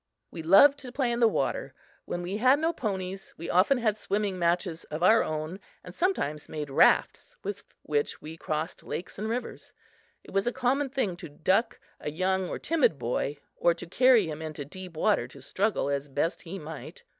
We 0.31 0.41
loved 0.41 0.79
to 0.79 0.91
play 0.91 1.11
in 1.11 1.19
the 1.19 1.27
water. 1.27 1.75
When 2.05 2.23
we 2.23 2.37
had 2.37 2.57
no 2.57 2.73
ponies, 2.73 3.35
we 3.37 3.51
often 3.51 3.77
had 3.77 3.99
swimming 3.99 4.39
matches 4.39 4.83
of 4.85 5.03
our 5.03 5.23
own 5.23 5.59
and 5.83 5.93
sometimes 5.93 6.49
made 6.49 6.71
rafts 6.71 7.35
with 7.43 7.63
which 7.83 8.19
we 8.19 8.35
crossed 8.35 8.81
lakes 8.83 9.19
and 9.19 9.29
rivers. 9.29 9.73
It 10.23 10.31
was 10.31 10.47
a 10.47 10.51
common 10.51 10.89
thing 10.89 11.15
to 11.17 11.29
"duck" 11.29 11.79
a 11.99 12.09
young 12.09 12.49
or 12.49 12.57
timid 12.57 12.97
boy 12.97 13.37
or 13.55 13.75
to 13.75 13.85
carry 13.85 14.25
him 14.27 14.41
into 14.41 14.65
deep 14.65 14.97
water 14.97 15.27
to 15.27 15.39
struggle 15.39 15.87
as 15.87 16.09
best 16.09 16.41
he 16.41 16.57
might. 16.57 17.03